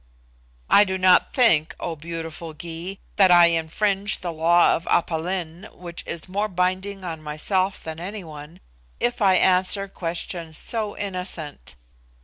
[0.67, 5.69] "I do not think, O beautiful Gy, that I infringe the law of Aph Lin,
[5.73, 8.61] which is more binding on myself than any one,
[8.99, 11.75] if I answer questions so innocent.